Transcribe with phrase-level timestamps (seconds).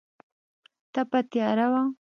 [0.93, 1.81] تپه تیاره وه.